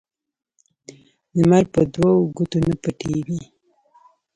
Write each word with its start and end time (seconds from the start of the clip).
لمرپه 1.37 1.81
دوو 1.93 2.13
ګوتو 2.35 2.57
نه 2.67 2.75
پټيږي 2.81 3.41